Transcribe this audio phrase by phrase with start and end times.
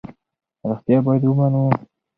[0.69, 1.63] رښتیا باید ومنو.